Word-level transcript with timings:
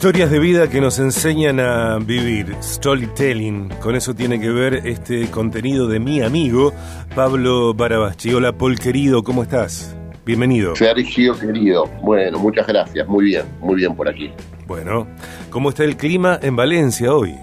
Historias 0.00 0.30
de 0.30 0.38
vida 0.38 0.70
que 0.70 0.80
nos 0.80 0.98
enseñan 0.98 1.60
a 1.60 1.98
vivir, 1.98 2.56
storytelling. 2.62 3.68
Con 3.82 3.94
eso 3.96 4.14
tiene 4.14 4.40
que 4.40 4.48
ver 4.48 4.86
este 4.86 5.30
contenido 5.30 5.88
de 5.88 6.00
mi 6.00 6.22
amigo 6.22 6.72
Pablo 7.14 7.74
Barabaschi. 7.74 8.32
Hola, 8.32 8.54
Paul 8.54 8.78
querido, 8.78 9.22
¿cómo 9.22 9.42
estás? 9.42 9.94
Bienvenido. 10.24 10.74
Sergio 10.74 11.38
querido, 11.38 11.84
bueno, 12.00 12.38
muchas 12.38 12.66
gracias, 12.66 13.06
muy 13.06 13.26
bien, 13.26 13.42
muy 13.60 13.76
bien 13.76 13.94
por 13.94 14.08
aquí. 14.08 14.30
Bueno, 14.66 15.06
¿cómo 15.50 15.68
está 15.68 15.84
el 15.84 15.98
clima 15.98 16.38
en 16.40 16.56
Valencia 16.56 17.12
hoy? 17.12 17.34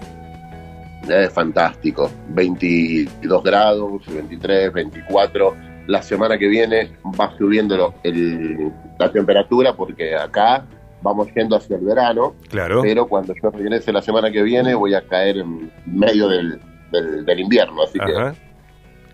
Es 1.08 1.32
fantástico, 1.32 2.10
22 2.30 3.44
grados, 3.44 4.02
23, 4.12 4.72
24. 4.72 5.54
La 5.86 6.02
semana 6.02 6.36
que 6.36 6.48
viene 6.48 6.90
va 7.04 7.32
subiendo 7.38 7.94
el, 8.02 8.72
la 8.98 9.12
temperatura 9.12 9.76
porque 9.76 10.16
acá 10.16 10.66
vamos 11.02 11.28
yendo 11.34 11.56
hacia 11.56 11.76
el 11.76 11.84
verano. 11.84 12.34
Claro. 12.48 12.82
Pero 12.82 13.06
cuando 13.06 13.34
yo 13.40 13.50
regrese 13.50 13.92
la 13.92 14.02
semana 14.02 14.30
que 14.30 14.42
viene 14.42 14.74
voy 14.74 14.94
a 14.94 15.02
caer 15.02 15.38
en 15.38 15.70
medio 15.86 16.28
del, 16.28 16.60
del, 16.90 17.40
invierno, 17.40 17.82
así 17.82 17.98
que 17.98 18.12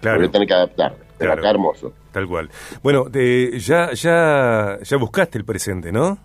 claro. 0.00 0.18
voy 0.18 0.26
a 0.26 0.30
tener 0.30 0.48
que 0.48 0.54
adaptar. 0.54 0.94
Pero 1.18 1.32
acá 1.32 1.50
hermoso. 1.50 1.92
Tal 2.12 2.26
cual. 2.26 2.50
Bueno, 2.82 3.06
ya, 3.10 3.92
ya, 3.92 4.78
ya 4.82 4.96
buscaste 4.96 5.38
el 5.38 5.44
presente, 5.44 5.92
¿no? 5.92 6.18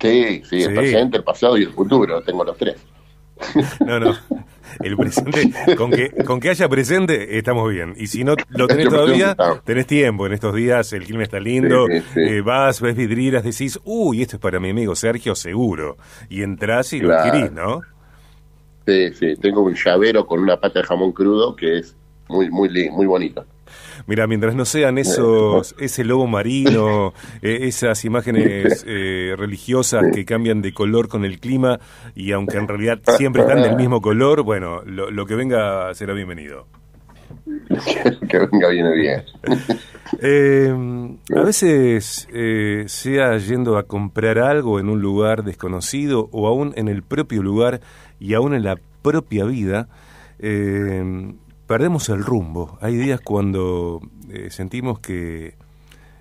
Sí, 0.00 0.42
sí, 0.44 0.62
el 0.62 0.74
presente, 0.74 1.16
el 1.18 1.24
pasado 1.24 1.56
y 1.56 1.62
el 1.62 1.72
futuro. 1.72 2.20
Tengo 2.22 2.44
los 2.44 2.56
tres. 2.56 2.76
No, 3.84 3.98
no. 3.98 4.14
El 4.80 4.96
presente, 4.96 5.52
con 5.76 5.90
que, 5.90 6.10
con 6.24 6.40
que 6.40 6.50
haya 6.50 6.68
presente, 6.68 7.38
estamos 7.38 7.70
bien. 7.70 7.94
Y 7.96 8.06
si 8.06 8.24
no 8.24 8.34
lo 8.48 8.66
tenés 8.66 8.88
todavía, 8.88 9.36
tenés 9.64 9.86
tiempo. 9.86 10.26
En 10.26 10.32
estos 10.32 10.54
días 10.54 10.92
el 10.92 11.04
clima 11.04 11.22
está 11.22 11.40
lindo. 11.40 11.86
Eh, 11.88 12.40
vas, 12.40 12.80
ves 12.80 12.96
vidrieras, 12.96 13.44
decís, 13.44 13.78
uy, 13.84 14.22
esto 14.22 14.36
es 14.36 14.42
para 14.42 14.60
mi 14.60 14.70
amigo 14.70 14.94
Sergio, 14.94 15.34
seguro. 15.34 15.96
Y 16.28 16.42
entras 16.42 16.92
y 16.92 17.00
lo 17.00 17.14
adquirís, 17.14 17.52
¿no? 17.52 17.80
Sí, 18.86 19.12
sí. 19.14 19.34
Tengo 19.36 19.62
un 19.62 19.74
llavero 19.74 20.26
con 20.26 20.40
una 20.40 20.58
pata 20.58 20.80
de 20.80 20.86
jamón 20.86 21.12
crudo 21.12 21.56
que 21.56 21.78
es 21.78 21.96
muy, 22.28 22.50
muy, 22.50 22.68
muy 22.90 23.06
bonito. 23.06 23.44
Mira, 24.06 24.26
mientras 24.26 24.54
no 24.54 24.64
sean 24.64 24.98
esos, 24.98 25.74
ese 25.78 26.04
lobo 26.04 26.26
marino, 26.26 27.12
eh, 27.42 27.58
esas 27.62 28.04
imágenes 28.04 28.84
eh, 28.86 29.34
religiosas 29.36 30.04
que 30.12 30.24
cambian 30.24 30.62
de 30.62 30.72
color 30.72 31.08
con 31.08 31.24
el 31.24 31.40
clima 31.40 31.78
y 32.14 32.32
aunque 32.32 32.58
en 32.58 32.68
realidad 32.68 33.00
siempre 33.16 33.42
están 33.42 33.62
del 33.62 33.76
mismo 33.76 34.00
color, 34.00 34.42
bueno, 34.42 34.82
lo, 34.84 35.26
que 35.26 35.34
venga 35.34 35.92
será 35.94 36.12
bienvenido. 36.14 36.66
que 38.28 38.38
venga 38.38 38.68
viene 38.68 38.94
bien. 38.94 39.22
Eh, 40.22 41.16
a 41.36 41.40
veces, 41.40 42.28
sea 42.86 43.38
yendo 43.38 43.76
a 43.76 43.84
comprar 43.84 44.38
algo 44.38 44.78
en 44.78 44.88
un 44.88 45.00
lugar 45.00 45.42
desconocido 45.42 46.28
o 46.32 46.46
aún 46.46 46.72
en 46.76 46.88
el 46.88 47.02
propio 47.02 47.42
lugar 47.42 47.80
y 48.20 48.34
aún 48.34 48.54
en 48.54 48.62
la 48.62 48.78
propia 49.02 49.44
vida, 49.44 49.88
perdemos 51.66 52.08
el 52.08 52.24
rumbo. 52.24 52.78
Hay 52.80 52.96
días 52.96 53.20
cuando 53.20 54.00
eh, 54.30 54.50
sentimos 54.50 55.00
que 55.00 55.54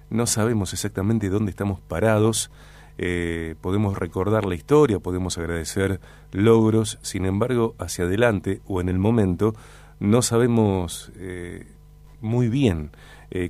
no 0.10 0.26
sabemos 0.28 0.74
exactamente 0.74 1.30
dónde 1.30 1.52
estamos 1.52 1.80
parados. 1.80 2.52
Eh, 2.98 3.56
podemos 3.62 3.98
recordar 3.98 4.46
la 4.46 4.56
historia, 4.56 5.00
podemos 5.00 5.38
agradecer 5.38 6.00
logros, 6.32 6.98
sin 7.02 7.26
embargo, 7.26 7.76
hacia 7.78 8.06
adelante 8.06 8.62
o 8.68 8.82
en 8.82 8.90
el 8.90 8.98
momento 8.98 9.54
no 10.00 10.22
sabemos 10.22 11.12
eh, 11.18 11.68
muy 12.22 12.50
bien 12.50 12.92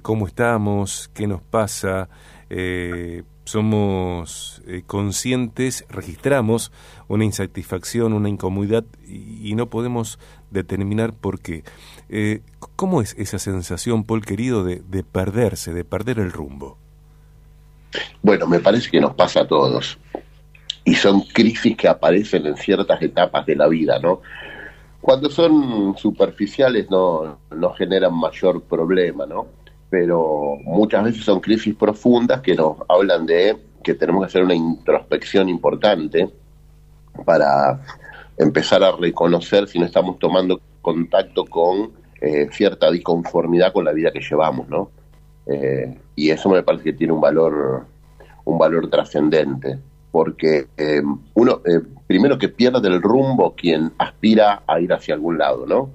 cómo 0.02 0.26
estamos, 0.26 1.12
qué 1.14 1.28
nos 1.28 1.44
pasa, 1.44 2.10
somos 3.46 4.62
conscientes, 4.88 5.86
registramos 5.90 6.72
una 7.08 7.24
insatisfacción, 7.24 8.14
una 8.14 8.30
incomodidad 8.30 8.84
y 9.08 9.54
no 9.56 9.70
podemos 9.70 10.20
determinar 10.56 11.14
por 11.14 11.40
qué. 11.40 11.64
Eh, 12.10 12.42
¿Cómo 12.76 13.02
es 13.02 13.16
esa 13.18 13.40
sensación, 13.40 14.04
Paul 14.04 14.26
querido, 14.26 14.64
de, 14.64 15.04
perderse, 15.04 15.74
de 15.74 15.84
perder 15.84 16.20
el 16.20 16.32
rumbo? 16.32 16.78
Bueno, 18.22 18.48
me 18.48 18.60
parece 18.60 18.90
que 18.90 19.00
nos 19.00 19.14
pasa 19.14 19.42
a 19.42 19.48
todos. 19.48 19.98
Y 20.84 20.96
son 20.96 21.22
crisis 21.22 21.78
que 21.78 21.88
aparecen 21.88 22.46
en 22.46 22.58
ciertas 22.58 23.02
etapas 23.02 23.46
de 23.46 23.56
la 23.56 23.68
vida, 23.68 24.00
¿no? 24.00 24.22
Cuando 25.02 25.30
son 25.30 25.96
superficiales 25.98 26.90
no, 26.90 27.40
no 27.52 27.74
generan 27.74 28.14
mayor 28.14 28.64
problema, 28.64 29.26
¿no? 29.26 29.48
Pero 29.90 30.58
muchas 30.64 31.04
veces 31.04 31.24
son 31.24 31.40
crisis 31.40 31.76
profundas 31.76 32.42
que 32.42 32.56
nos 32.56 32.78
hablan 32.88 33.26
de 33.26 33.58
que 33.84 33.94
tenemos 33.94 34.24
que 34.24 34.28
hacer 34.28 34.44
una 34.44 34.56
introspección 34.56 35.48
importante 35.48 36.30
para 37.24 37.82
empezar 38.38 38.84
a 38.84 38.92
reconocer 38.92 39.68
si 39.68 39.80
no 39.80 39.86
estamos 39.86 40.20
tomando 40.20 40.60
contacto 40.82 41.46
con 41.46 41.92
eh, 42.20 42.50
cierta 42.52 42.90
disconformidad 42.92 43.72
con 43.72 43.86
la 43.86 43.94
vida 43.94 44.12
que 44.12 44.22
llevamos, 44.22 44.68
¿no? 44.68 44.90
Eh, 45.46 45.98
y 46.16 46.32
eso 46.32 46.50
me 46.50 46.64
parece 46.64 46.86
que 46.86 46.94
tiene 46.94 47.14
un 47.14 47.22
valor, 47.22 47.86
un 48.46 48.58
valor 48.58 48.90
trascendente, 48.90 49.78
porque 50.12 50.68
eh, 50.78 51.02
uno, 51.36 51.62
primero 52.08 52.38
que 52.38 52.50
pierde 52.50 52.88
el 52.88 53.02
rumbo 53.02 53.54
quien 53.56 53.94
aspira 53.98 54.64
a 54.66 54.80
ir 54.80 54.92
hacia 54.94 55.14
algún 55.14 55.38
lado, 55.38 55.66
¿no? 55.66 55.90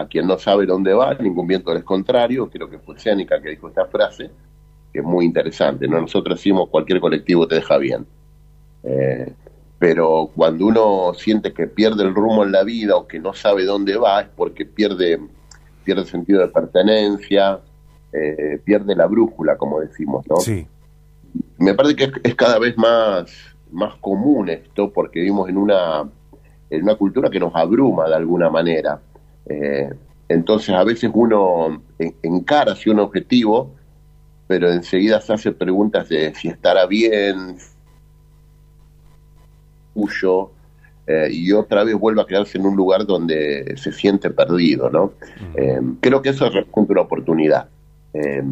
A 0.00 0.06
quien 0.06 0.26
no 0.26 0.38
sabe 0.38 0.64
dónde 0.64 0.94
va, 0.94 1.14
ningún 1.14 1.46
viento 1.46 1.74
es 1.74 1.84
contrario, 1.84 2.48
creo 2.48 2.70
que 2.70 2.78
fue 2.78 2.98
Sénica 2.98 3.40
que 3.40 3.50
dijo 3.50 3.68
esta 3.68 3.84
frase, 3.86 4.30
que 4.92 5.00
es 5.00 5.04
muy 5.04 5.26
interesante, 5.26 5.86
¿no? 5.86 6.00
Nosotros 6.00 6.38
decimos 6.38 6.70
cualquier 6.70 7.00
colectivo 7.00 7.46
te 7.46 7.56
deja 7.56 7.76
bien. 7.76 8.06
Pero 9.80 10.30
cuando 10.34 10.66
uno 10.66 11.12
siente 11.14 11.54
que 11.54 11.66
pierde 11.66 12.02
el 12.02 12.14
rumbo 12.14 12.44
en 12.44 12.52
la 12.52 12.64
vida 12.64 12.96
o 12.96 13.06
que 13.06 13.18
no 13.18 13.32
sabe 13.32 13.64
dónde 13.64 13.96
va 13.96 14.20
es 14.20 14.28
porque 14.28 14.66
pierde 14.66 15.18
pierde 15.84 16.04
sentido 16.04 16.42
de 16.42 16.48
pertenencia 16.48 17.60
eh, 18.12 18.60
pierde 18.62 18.94
la 18.94 19.06
brújula 19.06 19.56
como 19.56 19.80
decimos 19.80 20.26
no 20.28 20.36
sí. 20.36 20.66
Me 21.56 21.72
parece 21.72 21.96
que 21.96 22.12
es, 22.22 22.34
cada 22.34 22.58
vez 22.58 22.76
más 22.76 23.32
más 23.70 23.94
común 23.96 24.50
esto 24.50 24.92
porque 24.92 25.20
vivimos 25.20 25.48
en 25.48 25.56
una 25.56 26.02
en 26.68 26.82
una 26.82 26.94
cultura 26.96 27.30
que 27.30 27.40
nos 27.40 27.54
abruma 27.54 28.06
de 28.06 28.16
alguna 28.16 28.50
manera 28.50 29.00
eh, 29.46 29.90
entonces 30.28 30.70
a 30.74 30.84
veces 30.84 31.10
uno 31.12 31.82
encara 32.22 32.72
hacia 32.72 32.92
un 32.92 33.00
objetivo 33.00 33.74
pero 34.46 34.72
enseguida 34.72 35.20
se 35.20 35.32
hace 35.32 35.52
preguntas 35.52 36.08
de 36.08 36.34
si 36.34 36.48
estará 36.48 36.86
bien 36.86 37.56
eh, 41.06 41.28
y 41.30 41.52
otra 41.52 41.82
vez 41.84 41.96
vuelve 41.96 42.22
a 42.22 42.26
quedarse 42.26 42.58
en 42.58 42.66
un 42.66 42.76
lugar 42.76 43.04
donde 43.04 43.74
se 43.76 43.92
siente 43.92 44.30
perdido, 44.30 44.90
¿no? 44.90 45.12
Eh, 45.56 45.80
creo 46.00 46.22
que 46.22 46.28
eso 46.28 46.48
representa 46.48 46.92
una 46.92 47.00
oportunidad, 47.02 47.68
eh, 48.14 48.42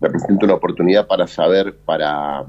representa 0.00 0.46
una 0.46 0.54
oportunidad 0.54 1.06
para 1.06 1.26
saber, 1.26 1.76
para, 1.84 2.46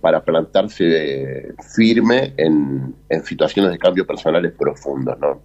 para 0.00 0.22
plantarse 0.22 1.54
firme 1.74 2.34
en, 2.36 2.94
situaciones 3.24 3.72
de 3.72 3.78
cambio 3.78 4.06
personales 4.06 4.52
profundos, 4.52 5.18
¿no? 5.18 5.40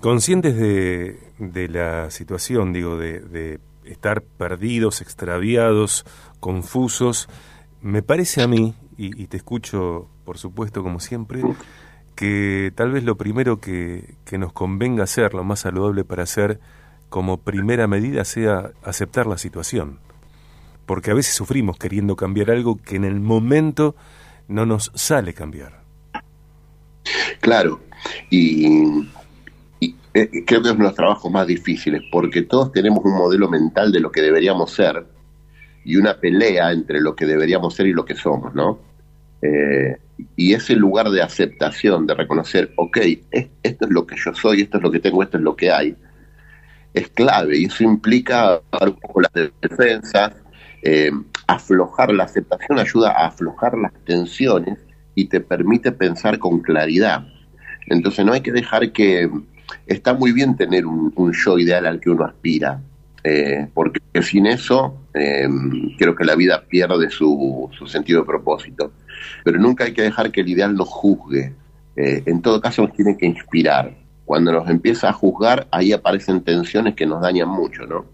Conscientes 0.00 0.56
de, 0.56 1.68
la 1.68 2.10
situación, 2.10 2.72
digo, 2.72 2.96
de, 2.96 3.20
de 3.20 3.60
estar 3.84 4.22
perdidos, 4.22 5.00
extraviados, 5.00 6.06
confusos, 6.40 7.28
me 7.82 8.02
parece 8.02 8.42
a 8.42 8.46
mí, 8.46 8.74
y, 8.96 9.26
te 9.28 9.38
escucho, 9.38 10.08
por 10.26 10.36
supuesto, 10.36 10.82
como 10.82 11.00
siempre, 11.00 11.42
que 12.14 12.70
tal 12.74 12.92
vez 12.92 13.02
lo 13.02 13.16
primero 13.16 13.58
que, 13.58 14.16
que 14.26 14.36
nos 14.36 14.52
convenga 14.52 15.04
hacer, 15.04 15.32
lo 15.32 15.42
más 15.42 15.60
saludable 15.60 16.04
para 16.04 16.24
hacer 16.24 16.60
como 17.08 17.38
primera 17.38 17.86
medida 17.86 18.26
sea 18.26 18.72
aceptar 18.84 19.26
la 19.26 19.38
situación. 19.38 20.00
Porque 20.84 21.10
a 21.10 21.14
veces 21.14 21.34
sufrimos 21.34 21.78
queriendo 21.78 22.14
cambiar 22.14 22.50
algo 22.50 22.76
que 22.76 22.96
en 22.96 23.04
el 23.04 23.20
momento 23.20 23.96
no 24.48 24.66
nos 24.66 24.92
sale 24.94 25.32
cambiar. 25.32 25.82
Claro, 27.40 27.80
y, 28.28 29.06
eh, 30.12 30.44
creo 30.44 30.62
que 30.62 30.68
es 30.68 30.74
uno 30.74 30.84
de 30.84 30.90
los 30.90 30.94
trabajos 30.94 31.30
más 31.30 31.46
difíciles, 31.46 32.02
porque 32.10 32.42
todos 32.42 32.72
tenemos 32.72 33.04
un 33.04 33.12
modelo 33.12 33.48
mental 33.48 33.92
de 33.92 34.00
lo 34.00 34.10
que 34.10 34.20
deberíamos 34.20 34.72
ser 34.72 35.04
y 35.84 35.96
una 35.96 36.18
pelea 36.18 36.72
entre 36.72 37.00
lo 37.00 37.14
que 37.14 37.26
deberíamos 37.26 37.74
ser 37.74 37.86
y 37.86 37.92
lo 37.92 38.04
que 38.04 38.16
somos, 38.16 38.54
¿no? 38.54 38.80
Eh, 39.42 39.96
y 40.36 40.52
ese 40.52 40.74
lugar 40.74 41.10
de 41.10 41.22
aceptación, 41.22 42.06
de 42.06 42.14
reconocer, 42.14 42.72
ok, 42.76 42.98
esto 43.30 43.84
es 43.84 43.90
lo 43.90 44.06
que 44.06 44.16
yo 44.16 44.34
soy, 44.34 44.62
esto 44.62 44.76
es 44.78 44.82
lo 44.82 44.90
que 44.90 44.98
tengo, 44.98 45.22
esto 45.22 45.38
es 45.38 45.42
lo 45.42 45.56
que 45.56 45.70
hay, 45.70 45.96
es 46.92 47.08
clave 47.08 47.58
y 47.58 47.64
eso 47.66 47.84
implica 47.84 48.60
un 48.80 48.96
poco 49.00 49.20
las 49.20 49.32
defensas, 49.60 50.34
eh, 50.82 51.10
aflojar 51.46 52.12
la 52.12 52.24
aceptación 52.24 52.78
ayuda 52.78 53.12
a 53.12 53.26
aflojar 53.26 53.76
las 53.78 53.92
tensiones 54.04 54.78
y 55.14 55.26
te 55.26 55.40
permite 55.40 55.92
pensar 55.92 56.38
con 56.38 56.60
claridad. 56.60 57.26
Entonces 57.90 58.24
no 58.24 58.32
hay 58.32 58.40
que 58.40 58.52
dejar 58.52 58.92
que 58.92 59.28
está 59.86 60.14
muy 60.14 60.32
bien 60.32 60.56
tener 60.56 60.86
un, 60.86 61.32
yo 61.32 61.58
ideal 61.58 61.86
al 61.86 62.00
que 62.00 62.08
uno 62.08 62.24
aspira, 62.24 62.80
eh, 63.24 63.66
porque 63.74 64.00
sin 64.22 64.46
eso 64.46 64.96
em, 65.12 65.96
creo 65.98 66.14
que 66.14 66.24
la 66.24 66.36
vida 66.36 66.64
pierde 66.66 67.10
su, 67.10 67.68
su, 67.76 67.86
sentido 67.88 68.20
de 68.20 68.26
propósito. 68.26 68.92
Pero 69.44 69.58
nunca 69.58 69.84
hay 69.84 69.92
que 69.92 70.02
dejar 70.02 70.30
que 70.30 70.40
el 70.40 70.48
ideal 70.48 70.74
nos 70.74 70.88
juzgue. 70.88 71.52
Eh, 71.96 72.22
en 72.26 72.40
todo 72.40 72.60
caso 72.60 72.82
nos 72.82 72.94
tiene 72.94 73.18
que 73.18 73.26
inspirar. 73.26 73.92
Cuando 74.24 74.52
nos 74.52 74.70
empieza 74.70 75.08
a 75.08 75.12
juzgar, 75.12 75.66
ahí 75.72 75.92
aparecen 75.92 76.42
tensiones 76.42 76.94
que 76.94 77.06
nos 77.06 77.20
dañan 77.20 77.48
mucho, 77.48 77.86
¿no? 77.86 78.06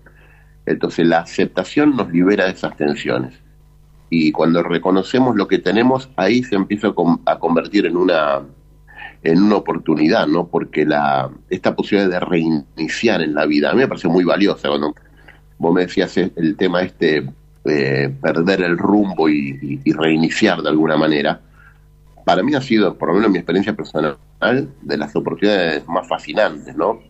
Entonces 0.64 1.06
la 1.06 1.18
aceptación 1.18 1.94
nos 1.94 2.10
libera 2.10 2.46
de 2.46 2.52
esas 2.52 2.74
tensiones. 2.78 3.34
Y 4.08 4.32
cuando 4.32 4.62
reconocemos 4.62 5.36
lo 5.36 5.46
que 5.46 5.58
tenemos, 5.58 6.08
ahí 6.16 6.42
se 6.42 6.54
empieza 6.54 6.94
a 7.26 7.38
convertir 7.38 7.84
en 7.84 7.96
una 7.98 8.42
en 9.26 9.42
una 9.42 9.56
oportunidad, 9.56 10.28
¿no? 10.28 10.46
Porque 10.46 10.84
la, 10.84 11.28
esta 11.50 11.74
posibilidad 11.74 12.08
de 12.08 12.20
reiniciar 12.20 13.22
en 13.22 13.34
la 13.34 13.44
vida, 13.44 13.70
a 13.70 13.72
mí 13.72 13.80
me 13.80 13.88
parece 13.88 14.06
muy 14.06 14.22
valiosa. 14.22 14.68
Cuando 14.68 14.94
vos 15.58 15.74
me 15.74 15.82
decías 15.82 16.16
el 16.16 16.56
tema 16.56 16.82
este, 16.82 17.28
eh, 17.64 18.14
perder 18.22 18.62
el 18.62 18.78
rumbo 18.78 19.28
y, 19.28 19.80
reiniciar 19.84 20.62
de 20.62 20.68
alguna 20.68 20.96
manera, 20.96 21.40
para 22.24 22.44
mí 22.44 22.54
ha 22.54 22.60
sido, 22.60 22.96
por 22.96 23.08
lo 23.08 23.14
menos 23.14 23.26
en 23.26 23.32
mi 23.32 23.38
experiencia 23.38 23.74
personal, 23.74 24.16
de 24.82 24.96
las 24.96 25.16
oportunidades 25.16 25.86
más 25.88 26.06
fascinantes, 26.06 26.76
¿no? 26.76 27.00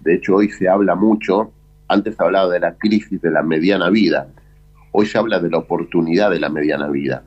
De 0.00 0.14
hecho, 0.14 0.36
hoy 0.36 0.50
se 0.50 0.68
habla 0.68 0.96
mucho, 0.96 1.52
antes 1.86 2.18
hablaba 2.20 2.52
de 2.52 2.58
la 2.58 2.74
crisis 2.74 3.20
de 3.22 3.30
la 3.30 3.44
mediana 3.44 3.90
vida, 3.90 4.26
hoy 4.90 5.06
se 5.06 5.18
habla 5.18 5.38
de 5.38 5.50
la 5.50 5.58
oportunidad 5.58 6.30
de 6.30 6.40
la 6.40 6.48
mediana 6.48 6.88
vida 6.88 7.22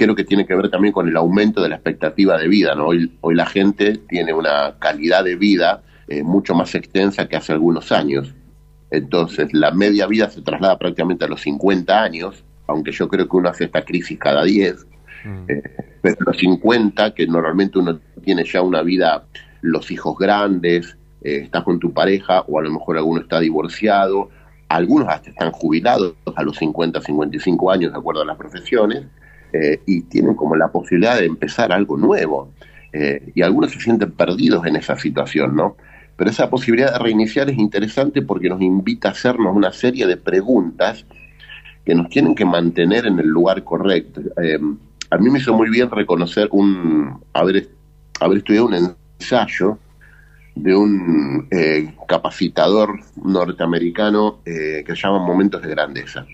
creo 0.00 0.14
que 0.14 0.24
tiene 0.24 0.46
que 0.46 0.54
ver 0.54 0.70
también 0.70 0.94
con 0.94 1.08
el 1.08 1.16
aumento 1.18 1.60
de 1.60 1.68
la 1.68 1.74
expectativa 1.74 2.38
de 2.38 2.48
vida. 2.48 2.74
¿no? 2.74 2.86
Hoy, 2.86 3.18
hoy 3.20 3.34
la 3.34 3.44
gente 3.44 3.98
tiene 4.08 4.32
una 4.32 4.76
calidad 4.78 5.22
de 5.24 5.36
vida 5.36 5.82
eh, 6.08 6.22
mucho 6.22 6.54
más 6.54 6.74
extensa 6.74 7.28
que 7.28 7.36
hace 7.36 7.52
algunos 7.52 7.92
años. 7.92 8.34
Entonces, 8.90 9.52
la 9.52 9.72
media 9.72 10.06
vida 10.06 10.30
se 10.30 10.40
traslada 10.40 10.78
prácticamente 10.78 11.26
a 11.26 11.28
los 11.28 11.42
50 11.42 12.02
años, 12.02 12.42
aunque 12.66 12.92
yo 12.92 13.08
creo 13.08 13.28
que 13.28 13.36
uno 13.36 13.50
hace 13.50 13.64
esta 13.64 13.82
crisis 13.82 14.18
cada 14.18 14.42
10. 14.42 14.86
Mm. 15.22 15.50
Eh, 15.50 15.62
pero 16.00 16.16
los 16.20 16.38
50, 16.38 17.14
que 17.14 17.26
normalmente 17.26 17.78
uno 17.78 18.00
tiene 18.24 18.44
ya 18.44 18.62
una 18.62 18.80
vida, 18.80 19.26
los 19.60 19.90
hijos 19.90 20.16
grandes, 20.16 20.96
eh, 21.22 21.42
estás 21.44 21.62
con 21.62 21.78
tu 21.78 21.92
pareja, 21.92 22.40
o 22.48 22.58
a 22.58 22.62
lo 22.62 22.70
mejor 22.70 22.96
alguno 22.96 23.20
está 23.20 23.38
divorciado, 23.38 24.30
algunos 24.70 25.08
hasta 25.08 25.28
están 25.28 25.52
jubilados 25.52 26.14
a 26.34 26.42
los 26.42 26.56
50, 26.56 27.02
55 27.02 27.70
años, 27.70 27.92
de 27.92 27.98
acuerdo 27.98 28.22
a 28.22 28.24
las 28.24 28.38
profesiones, 28.38 29.04
eh, 29.52 29.80
y 29.86 30.02
tienen 30.02 30.34
como 30.34 30.54
la 30.56 30.68
posibilidad 30.68 31.18
de 31.18 31.26
empezar 31.26 31.72
algo 31.72 31.96
nuevo. 31.96 32.52
Eh, 32.92 33.32
y 33.34 33.42
algunos 33.42 33.72
se 33.72 33.80
sienten 33.80 34.12
perdidos 34.12 34.66
en 34.66 34.76
esa 34.76 34.96
situación, 34.96 35.54
¿no? 35.54 35.76
Pero 36.16 36.30
esa 36.30 36.50
posibilidad 36.50 36.92
de 36.92 36.98
reiniciar 36.98 37.48
es 37.48 37.58
interesante 37.58 38.22
porque 38.22 38.48
nos 38.48 38.60
invita 38.60 39.08
a 39.08 39.12
hacernos 39.12 39.54
una 39.54 39.72
serie 39.72 40.06
de 40.06 40.16
preguntas 40.16 41.06
que 41.84 41.94
nos 41.94 42.08
tienen 42.08 42.34
que 42.34 42.44
mantener 42.44 43.06
en 43.06 43.18
el 43.18 43.26
lugar 43.26 43.64
correcto. 43.64 44.20
Eh, 44.42 44.58
a 45.10 45.16
mí 45.18 45.30
me 45.30 45.38
hizo 45.38 45.54
muy 45.54 45.70
bien 45.70 45.90
reconocer 45.90 46.48
un 46.52 47.20
haber, 47.32 47.68
haber 48.20 48.38
estudiado 48.38 48.66
un 48.66 48.94
ensayo 49.18 49.78
de 50.54 50.74
un 50.76 51.48
capacitador 52.06 53.00
norteamericano 53.24 54.40
que 54.44 54.84
se 54.86 54.94
llama 54.94 55.20
Momentos 55.20 55.62
de 55.62 55.70
Grandeza. 55.70 56.26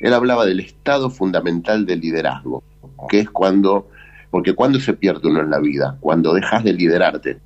Él 0.00 0.12
hablaba 0.12 0.44
del 0.44 0.60
estado 0.60 1.10
fundamental 1.10 1.86
del 1.86 2.00
liderazgo, 2.00 2.62
que 3.08 3.20
es 3.20 3.30
cuando, 3.30 3.88
porque 4.30 4.54
cuando 4.54 4.78
se 4.78 4.92
pierde 4.94 5.28
uno 5.28 5.40
en 5.40 5.50
la 5.50 5.58
vida, 5.58 5.96
cuando 6.00 6.34
dejas 6.34 6.64
de 6.64 6.72
liderarte 6.72 7.38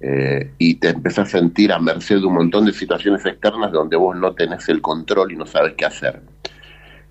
eh, 0.00 0.52
y 0.58 0.74
te 0.76 0.90
empezás 0.90 1.28
a 1.28 1.38
sentir 1.38 1.72
a 1.72 1.78
merced 1.78 2.20
de 2.20 2.26
un 2.26 2.34
montón 2.34 2.66
de 2.66 2.72
situaciones 2.72 3.24
externas 3.24 3.72
donde 3.72 3.96
vos 3.96 4.16
no 4.16 4.34
tenés 4.34 4.68
el 4.68 4.80
control 4.80 5.32
y 5.32 5.36
no 5.36 5.46
sabes 5.46 5.74
qué 5.76 5.86
hacer. 5.86 6.20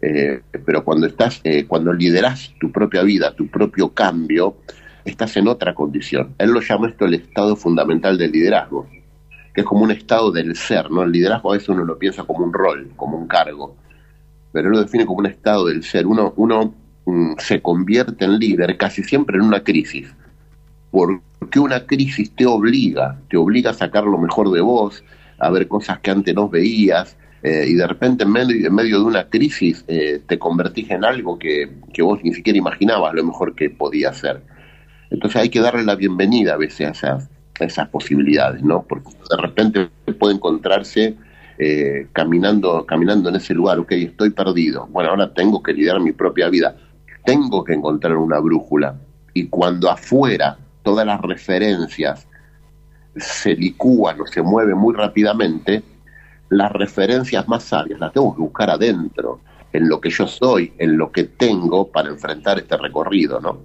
Eh, 0.02 0.42
pero 0.64 0.84
cuando 0.84 1.08
estás, 1.08 1.42
eh, 1.44 1.66
cuando 1.66 1.92
liderás 1.92 2.54
tu 2.60 2.72
propia 2.72 3.02
vida, 3.02 3.34
tu 3.36 3.48
propio 3.48 3.94
cambio, 3.94 4.58
estás 5.04 5.36
en 5.38 5.48
otra 5.48 5.74
condición. 5.74 6.36
Él 6.38 6.52
lo 6.52 6.62
llama 6.62 6.90
esto 6.90 7.06
el 7.06 7.16
estado 7.16 7.56
fundamental 7.56 8.18
del 8.18 8.32
liderazgo, 8.32 8.88
que 9.56 9.62
es 9.62 9.66
como 9.66 9.84
un 9.84 9.92
estado 9.92 10.32
del 10.32 10.56
ser, 10.56 10.92
¿no? 10.92 11.02
El 11.02 11.12
liderazgo 11.12 11.52
a 11.52 11.54
veces 11.54 11.70
uno 11.70 11.84
lo 11.84 11.98
piensa 11.98 12.24
como 12.24 12.46
un 12.46 12.54
rol, 12.54 12.92
como 12.96 13.18
un 13.18 13.28
cargo 13.28 13.76
pero 14.52 14.68
él 14.68 14.74
lo 14.74 14.82
define 14.82 15.06
como 15.06 15.20
un 15.20 15.26
estado 15.26 15.68
del 15.68 15.84
ser. 15.84 16.08
Uno, 16.08 16.34
uno 16.38 16.74
mm, 17.06 17.34
se 17.38 17.62
convierte 17.62 18.26
en 18.26 18.40
líder 18.40 18.78
casi 18.78 19.04
siempre 19.04 19.38
en 19.38 19.44
una 19.44 19.64
crisis, 19.64 20.14
porque 20.92 21.60
una 21.60 21.86
crisis 21.86 22.32
te 22.36 22.46
obliga, 22.46 23.20
te 23.30 23.38
obliga 23.38 23.72
a 23.72 23.74
sacar 23.74 24.06
lo 24.06 24.18
mejor 24.18 24.52
de 24.52 24.62
vos, 24.62 25.04
a 25.40 25.50
ver 25.50 25.68
cosas 25.68 26.00
que 26.00 26.12
antes 26.12 26.34
no 26.34 26.50
veías, 26.50 27.18
eh, 27.44 27.66
y 27.68 27.76
de 27.76 27.86
repente 27.86 28.24
en 28.24 28.32
medio, 28.32 28.68
en 28.68 28.74
medio 28.74 29.00
de 29.00 29.06
una 29.06 29.30
crisis 29.30 29.86
eh, 29.88 30.22
te 30.28 30.40
convertís 30.40 30.90
en 30.90 31.06
algo 31.06 31.38
que, 31.38 31.70
que, 31.94 32.02
vos 32.02 32.20
ni 32.24 32.34
siquiera 32.34 32.58
imaginabas 32.58 33.14
lo 33.14 33.24
mejor 33.24 33.54
que 33.54 33.70
podía 33.70 34.12
ser. 34.12 34.42
Entonces 35.12 35.42
hay 35.42 35.50
que 35.50 35.62
darle 35.62 35.84
la 35.84 35.96
bienvenida 35.96 36.56
a 36.56 36.58
veces 36.58 36.88
a 36.88 36.92
esas, 36.92 37.30
a 37.60 37.64
esas 37.64 37.90
posibilidades, 37.90 38.64
¿no? 38.64 38.84
Porque 38.88 39.12
de 39.30 39.38
repente 39.38 39.90
puede 40.20 40.36
encontrarse 40.36 41.16
eh, 41.58 42.08
caminando, 42.14 42.86
caminando 42.86 43.30
en 43.30 43.36
ese 43.36 43.54
lugar, 43.54 43.80
ok, 43.80 43.92
estoy 43.94 44.30
perdido, 44.30 44.88
bueno, 44.92 45.10
ahora 45.10 45.34
tengo 45.34 45.62
que 45.62 45.74
lidiar 45.74 46.00
mi 46.00 46.12
propia 46.12 46.50
vida, 46.50 46.76
tengo 47.26 47.64
que 47.64 47.74
encontrar 47.74 48.16
una 48.16 48.40
brújula. 48.40 48.96
Y 49.34 49.48
cuando 49.48 49.90
afuera 49.90 50.58
todas 50.84 51.06
las 51.06 51.22
referencias 51.22 52.28
se 53.16 53.56
licúan 53.56 54.22
o 54.22 54.28
se 54.28 54.42
mueven 54.42 54.78
muy 54.78 54.96
rápidamente, 54.96 55.84
las 56.50 56.72
referencias 56.72 57.48
más 57.48 57.64
sabias 57.64 58.00
las 58.00 58.14
tengo 58.14 58.34
que 58.36 58.42
buscar 58.42 58.70
adentro, 58.70 59.42
en 59.74 59.90
lo 59.90 60.00
que 60.00 60.10
yo 60.10 60.28
soy, 60.28 60.74
en 60.78 60.98
lo 60.98 61.12
que 61.12 61.26
tengo 61.26 61.92
para 61.92 62.10
enfrentar 62.10 62.58
este 62.58 62.78
recorrido, 62.78 63.40
¿no? 63.40 63.60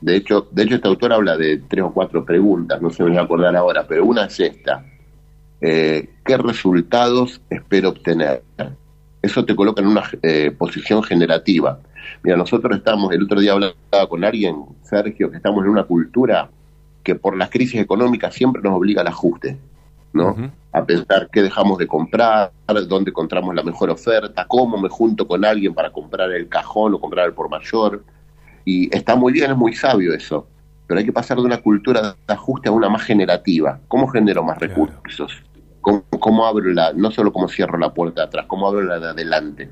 De 0.00 0.16
hecho, 0.16 0.46
de 0.52 0.62
hecho 0.62 0.76
este 0.76 0.88
autor 0.88 1.12
habla 1.12 1.36
de 1.36 1.58
tres 1.68 1.84
o 1.84 1.92
cuatro 1.92 2.24
preguntas, 2.24 2.80
no 2.80 2.90
se 2.90 3.02
me 3.02 3.10
voy 3.10 3.18
a 3.18 3.22
acordar 3.22 3.56
ahora, 3.56 3.84
pero 3.86 4.04
una 4.04 4.26
es 4.26 4.38
esta. 4.38 4.84
Eh, 5.60 6.08
qué 6.24 6.36
resultados 6.36 7.40
espero 7.50 7.90
obtener. 7.90 8.42
Eso 9.20 9.44
te 9.44 9.56
coloca 9.56 9.82
en 9.82 9.88
una 9.88 10.04
eh, 10.22 10.52
posición 10.56 11.02
generativa. 11.02 11.80
Mira, 12.22 12.36
nosotros 12.36 12.76
estamos, 12.76 13.12
el 13.12 13.24
otro 13.24 13.40
día 13.40 13.52
hablaba 13.52 13.74
con 14.08 14.24
alguien, 14.24 14.64
Sergio, 14.82 15.30
que 15.30 15.36
estamos 15.36 15.64
en 15.64 15.70
una 15.70 15.84
cultura 15.84 16.48
que 17.02 17.14
por 17.14 17.36
las 17.36 17.50
crisis 17.50 17.80
económicas 17.80 18.34
siempre 18.34 18.62
nos 18.62 18.74
obliga 18.74 19.00
al 19.00 19.08
ajuste, 19.08 19.58
¿no? 20.12 20.36
A 20.72 20.84
pensar 20.84 21.28
qué 21.32 21.42
dejamos 21.42 21.78
de 21.78 21.86
comprar, 21.86 22.52
dónde 22.86 23.10
encontramos 23.10 23.54
la 23.54 23.62
mejor 23.62 23.90
oferta, 23.90 24.46
cómo 24.46 24.78
me 24.78 24.88
junto 24.88 25.26
con 25.26 25.44
alguien 25.44 25.74
para 25.74 25.90
comprar 25.90 26.30
el 26.32 26.48
cajón 26.48 26.94
o 26.94 27.00
comprar 27.00 27.26
el 27.26 27.34
por 27.34 27.48
mayor. 27.50 28.04
Y 28.64 28.94
está 28.94 29.16
muy 29.16 29.32
bien, 29.32 29.50
es 29.50 29.56
muy 29.56 29.74
sabio 29.74 30.12
eso 30.12 30.46
pero 30.88 31.00
hay 31.00 31.06
que 31.06 31.12
pasar 31.12 31.36
de 31.36 31.44
una 31.44 31.58
cultura 31.58 32.16
de 32.26 32.34
ajuste 32.34 32.70
a 32.70 32.72
una 32.72 32.88
más 32.88 33.02
generativa. 33.02 33.78
¿Cómo 33.88 34.08
genero 34.08 34.42
más 34.42 34.58
recursos? 34.58 35.44
¿Cómo, 36.20 36.46
abro 36.46 36.72
la, 36.72 36.92
no 36.92 37.10
solo 37.10 37.32
cómo 37.32 37.48
cierro 37.48 37.78
la 37.78 37.94
puerta 37.94 38.22
de 38.22 38.26
atrás, 38.26 38.46
cómo 38.46 38.68
abro 38.68 38.82
la 38.82 38.98
de 38.98 39.08
adelante? 39.08 39.70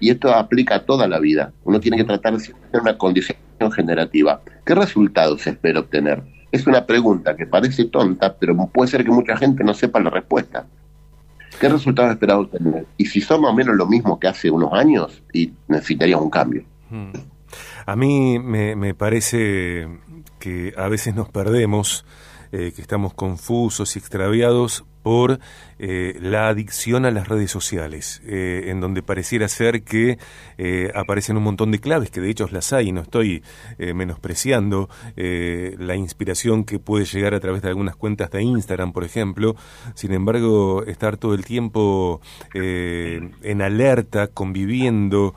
Y 0.00 0.10
esto 0.10 0.32
aplica 0.32 0.76
a 0.76 0.84
toda 0.84 1.08
la 1.08 1.18
vida. 1.18 1.52
Uno 1.64 1.80
tiene 1.80 1.96
que 1.96 2.04
tratar 2.04 2.36
de 2.36 2.44
tener 2.44 2.80
una 2.80 2.96
condición 2.96 3.36
generativa. 3.74 4.40
¿Qué 4.64 4.74
resultados 4.74 5.46
espero 5.46 5.80
obtener? 5.80 6.22
Es 6.52 6.66
una 6.66 6.86
pregunta 6.86 7.36
que 7.36 7.46
parece 7.46 7.86
tonta, 7.86 8.34
pero 8.38 8.56
puede 8.68 8.90
ser 8.90 9.04
que 9.04 9.10
mucha 9.10 9.36
gente 9.36 9.64
no 9.64 9.74
sepa 9.74 10.00
la 10.00 10.10
respuesta. 10.10 10.66
¿Qué 11.60 11.68
resultados 11.68 12.12
espero 12.12 12.40
obtener? 12.40 12.86
Y 12.96 13.06
si 13.06 13.20
son 13.20 13.42
más 13.42 13.50
o 13.50 13.54
menos 13.54 13.76
lo 13.76 13.86
mismo 13.86 14.18
que 14.18 14.28
hace 14.28 14.50
unos 14.50 14.72
años, 14.72 15.22
y 15.32 15.52
necesitaría 15.66 16.16
un 16.16 16.30
cambio. 16.30 16.64
Hmm. 16.88 17.10
A 17.84 17.96
mí 17.96 18.38
me, 18.38 18.76
me 18.76 18.94
parece 18.94 19.88
que 20.38 20.72
a 20.76 20.88
veces 20.88 21.14
nos 21.14 21.28
perdemos, 21.28 22.04
eh, 22.52 22.72
que 22.74 22.80
estamos 22.80 23.12
confusos 23.14 23.96
y 23.96 23.98
extraviados 23.98 24.84
por 25.02 25.38
eh, 25.80 26.18
la 26.20 26.48
adicción 26.48 27.04
a 27.04 27.12
las 27.12 27.28
redes 27.28 27.52
sociales, 27.52 28.20
eh, 28.26 28.64
en 28.66 28.80
donde 28.80 29.02
pareciera 29.02 29.46
ser 29.46 29.82
que 29.82 30.18
eh, 30.58 30.90
aparecen 30.92 31.36
un 31.36 31.44
montón 31.44 31.70
de 31.70 31.78
claves, 31.78 32.10
que 32.10 32.20
de 32.20 32.30
hecho 32.30 32.48
las 32.50 32.72
hay, 32.72 32.90
no 32.90 33.02
estoy 33.02 33.42
menospreciando 33.78 34.88
la 35.16 35.94
inspiración 35.94 36.64
que 36.64 36.78
puede 36.78 37.04
llegar 37.04 37.34
a 37.34 37.40
través 37.40 37.62
de 37.62 37.68
algunas 37.68 37.96
cuentas 37.96 38.30
de 38.30 38.42
Instagram, 38.42 38.92
por 38.92 39.04
ejemplo, 39.04 39.54
sin 39.94 40.12
embargo, 40.12 40.82
estar 40.84 41.16
todo 41.16 41.34
el 41.34 41.44
tiempo 41.44 42.20
en 42.54 43.62
alerta, 43.62 44.28
conviviendo, 44.28 45.34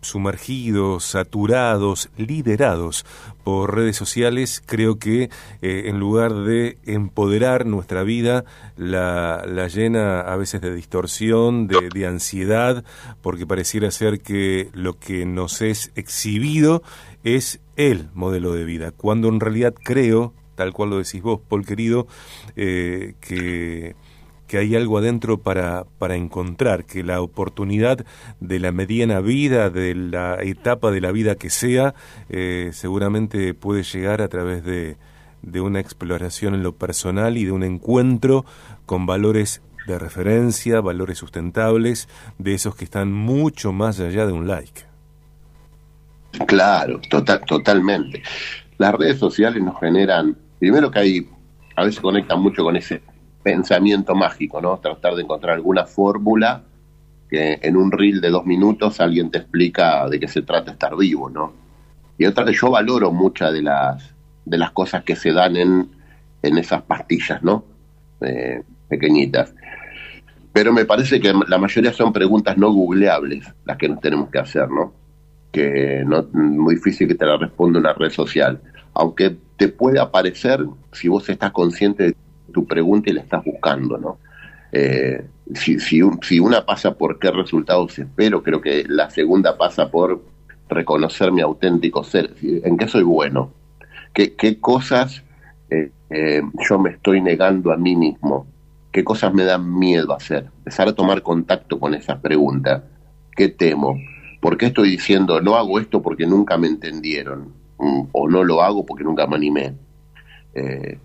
sumergidos, 0.00 1.04
saturados, 1.04 2.10
liderados 2.16 3.04
por 3.42 3.74
redes 3.74 3.96
sociales, 3.96 4.62
creo 4.64 4.98
que 4.98 5.30
en 5.60 5.98
lugar 5.98 6.32
de 6.34 6.78
empoderar 6.84 7.66
nuestra 7.66 8.02
vida, 8.04 8.44
la, 8.76 9.68
llena 9.68 10.20
a 10.20 10.36
veces 10.36 10.60
de 10.60 10.74
distorsión, 10.74 11.66
de, 11.66 12.06
ansiedad, 12.06 12.84
porque 13.22 13.46
pareciera 13.46 13.90
ser 13.90 14.20
que 14.20 14.68
lo 14.72 14.98
que 14.98 15.26
nos 15.26 15.62
es 15.62 15.92
exhibido 15.94 16.82
es 17.22 17.60
el 17.76 18.08
modelo 18.14 18.52
de 18.52 18.64
vida, 18.64 18.92
cuando 18.92 19.28
en 19.28 19.40
realidad 19.40 19.74
creo, 19.74 20.34
tal 20.54 20.72
cual 20.72 20.90
lo 20.90 20.98
decís 20.98 21.22
vos, 21.22 21.40
Paul 21.48 21.64
querido, 21.64 22.06
eh, 22.56 23.14
que 23.20 23.94
que 24.46 24.58
hay 24.58 24.76
algo 24.76 24.98
adentro 24.98 25.38
para, 25.38 25.84
para 25.98 26.16
encontrar, 26.16 26.84
que 26.84 27.02
la 27.02 27.20
oportunidad 27.20 28.04
de 28.40 28.58
la 28.58 28.72
mediana 28.72 29.20
vida, 29.20 29.70
de 29.70 29.94
la 29.94 30.36
etapa 30.42 30.90
de 30.90 31.00
la 31.00 31.12
vida 31.12 31.34
que 31.36 31.50
sea, 31.50 31.94
eh, 32.28 32.70
seguramente 32.72 33.54
puede 33.54 33.82
llegar 33.82 34.20
a 34.20 34.28
través 34.28 34.64
de, 34.64 34.96
de 35.44 35.60
una 35.60 35.80
exploración 35.80 36.54
en 36.54 36.62
lo 36.62 36.76
personal 36.76 37.36
y 37.36 37.44
de 37.44 37.52
un 37.52 37.62
encuentro 37.62 38.44
con 38.86 39.06
valores 39.06 39.62
de 39.86 39.98
referencia, 39.98 40.80
valores 40.80 41.18
sustentables, 41.18 42.08
de 42.38 42.54
esos 42.54 42.74
que 42.74 42.84
están 42.84 43.12
mucho 43.12 43.72
más 43.72 44.00
allá 44.00 44.26
de 44.26 44.32
un 44.32 44.46
like. 44.46 44.82
Claro, 46.46 47.00
total, 47.10 47.42
totalmente. 47.46 48.22
Las 48.78 48.94
redes 48.94 49.18
sociales 49.18 49.62
nos 49.62 49.78
generan, 49.78 50.36
primero 50.58 50.90
que 50.90 50.98
hay, 50.98 51.28
a 51.76 51.84
veces 51.84 52.00
conectan 52.00 52.40
mucho 52.40 52.64
con 52.64 52.76
ese 52.76 53.02
pensamiento 53.42 54.14
mágico, 54.14 54.60
¿no? 54.60 54.78
Tratar 54.78 55.14
de 55.14 55.22
encontrar 55.22 55.54
alguna 55.54 55.84
fórmula 55.84 56.62
que 57.30 57.58
en 57.62 57.76
un 57.76 57.92
reel 57.92 58.20
de 58.20 58.30
dos 58.30 58.44
minutos 58.46 59.00
alguien 59.00 59.30
te 59.30 59.38
explica 59.38 60.08
de 60.08 60.18
qué 60.18 60.28
se 60.28 60.42
trata 60.42 60.72
estar 60.72 60.96
vivo, 60.96 61.28
¿no? 61.28 61.52
Y 62.18 62.26
otra 62.26 62.44
que 62.44 62.52
yo 62.52 62.70
valoro 62.70 63.12
muchas 63.12 63.52
de 63.52 63.62
las 63.62 64.13
de 64.44 64.58
las 64.58 64.70
cosas 64.72 65.04
que 65.04 65.16
se 65.16 65.32
dan 65.32 65.56
en, 65.56 65.88
en 66.42 66.58
esas 66.58 66.82
pastillas, 66.82 67.42
¿no? 67.42 67.64
Eh, 68.20 68.62
pequeñitas. 68.88 69.54
Pero 70.52 70.72
me 70.72 70.84
parece 70.84 71.20
que 71.20 71.32
la 71.48 71.58
mayoría 71.58 71.92
son 71.92 72.12
preguntas 72.12 72.56
no 72.56 72.72
googleables 72.72 73.52
las 73.64 73.76
que 73.76 73.88
nos 73.88 74.00
tenemos 74.00 74.30
que 74.30 74.38
hacer, 74.38 74.70
¿no? 74.70 74.92
Que 75.50 76.04
no 76.06 76.28
muy 76.32 76.76
difícil 76.76 77.08
que 77.08 77.14
te 77.14 77.26
la 77.26 77.36
responda 77.36 77.80
una 77.80 77.92
red 77.92 78.10
social. 78.10 78.60
Aunque 78.92 79.36
te 79.56 79.68
puede 79.68 79.98
aparecer 79.98 80.64
si 80.92 81.08
vos 81.08 81.28
estás 81.28 81.50
consciente 81.50 82.04
de 82.04 82.16
tu 82.52 82.66
pregunta 82.66 83.10
y 83.10 83.14
la 83.14 83.22
estás 83.22 83.44
buscando, 83.44 83.98
¿no? 83.98 84.18
Eh, 84.70 85.26
si, 85.54 85.78
si, 85.78 86.00
si 86.22 86.40
una 86.40 86.64
pasa 86.64 86.94
por 86.94 87.18
qué 87.18 87.30
resultados 87.30 87.98
espero, 87.98 88.42
creo 88.42 88.60
que 88.60 88.84
la 88.88 89.10
segunda 89.10 89.56
pasa 89.56 89.90
por 89.90 90.22
reconocer 90.68 91.32
mi 91.32 91.40
auténtico 91.40 92.02
ser, 92.04 92.34
en 92.42 92.76
qué 92.76 92.88
soy 92.88 93.02
bueno, 93.02 93.52
qué, 94.14 94.60
cosas 94.60 95.22
eh, 95.70 95.90
eh, 96.10 96.42
yo 96.68 96.78
me 96.78 96.90
estoy 96.90 97.20
negando 97.20 97.72
a 97.72 97.76
mí 97.76 97.96
mismo, 97.96 98.46
qué 98.92 99.02
cosas 99.02 99.34
me 99.34 99.44
dan 99.44 99.78
miedo 99.78 100.14
hacer, 100.14 100.46
empezar 100.58 100.88
a 100.88 100.94
tomar 100.94 101.22
contacto 101.22 101.78
con 101.78 101.94
esas 101.94 102.20
preguntas, 102.20 102.82
qué 103.36 103.48
temo, 103.48 103.98
por 104.40 104.56
qué 104.56 104.66
estoy 104.66 104.90
diciendo 104.90 105.40
no 105.40 105.56
hago 105.56 105.80
esto 105.80 106.00
porque 106.00 106.26
nunca 106.26 106.56
me 106.56 106.68
entendieron, 106.68 107.52
mm, 107.78 108.02
o 108.12 108.28
no 108.28 108.44
lo 108.44 108.62
hago 108.62 108.86
porque 108.86 109.04
nunca 109.04 109.26
me 109.26 109.36
animé. 109.36 109.74
Eh, 110.54 110.98